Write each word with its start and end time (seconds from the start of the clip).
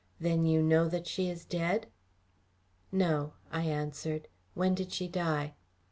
Then 0.19 0.47
you 0.47 0.63
know 0.63 0.89
that 0.89 1.05
she 1.05 1.29
is 1.29 1.45
dead?" 1.45 1.85
"No," 2.91 3.33
I 3.51 3.65
answered. 3.65 4.29
"When 4.55 4.73
did 4.73 4.91
she 4.91 5.07
die?" 5.07 5.53